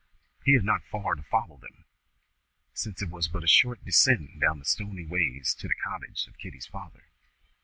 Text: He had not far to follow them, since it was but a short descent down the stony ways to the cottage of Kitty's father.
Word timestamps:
He 0.43 0.53
had 0.53 0.63
not 0.63 0.83
far 0.83 1.13
to 1.13 1.21
follow 1.21 1.57
them, 1.57 1.85
since 2.73 3.03
it 3.03 3.11
was 3.11 3.27
but 3.27 3.43
a 3.43 3.47
short 3.47 3.85
descent 3.85 4.39
down 4.39 4.57
the 4.57 4.65
stony 4.65 5.05
ways 5.05 5.53
to 5.53 5.67
the 5.67 5.75
cottage 5.75 6.25
of 6.25 6.39
Kitty's 6.39 6.65
father. 6.65 7.03